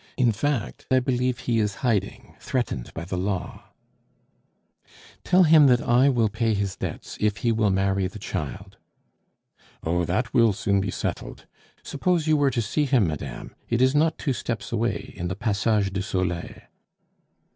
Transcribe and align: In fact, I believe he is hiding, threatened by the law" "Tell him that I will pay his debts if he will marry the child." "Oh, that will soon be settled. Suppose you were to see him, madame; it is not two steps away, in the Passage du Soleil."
In 0.17 0.31
fact, 0.31 0.87
I 0.89 0.99
believe 0.99 1.37
he 1.41 1.59
is 1.59 1.75
hiding, 1.85 2.35
threatened 2.39 2.91
by 2.95 3.05
the 3.05 3.19
law" 3.19 3.65
"Tell 5.23 5.43
him 5.43 5.67
that 5.67 5.79
I 5.83 6.09
will 6.09 6.27
pay 6.27 6.55
his 6.55 6.75
debts 6.75 7.17
if 7.21 7.37
he 7.45 7.51
will 7.51 7.69
marry 7.69 8.07
the 8.07 8.17
child." 8.17 8.77
"Oh, 9.83 10.03
that 10.05 10.33
will 10.33 10.53
soon 10.53 10.81
be 10.81 10.89
settled. 10.89 11.45
Suppose 11.83 12.25
you 12.25 12.35
were 12.35 12.49
to 12.49 12.63
see 12.63 12.85
him, 12.85 13.05
madame; 13.09 13.53
it 13.69 13.79
is 13.79 13.93
not 13.93 14.17
two 14.17 14.33
steps 14.33 14.71
away, 14.71 15.13
in 15.15 15.27
the 15.27 15.35
Passage 15.35 15.93
du 15.93 16.01
Soleil." 16.01 16.61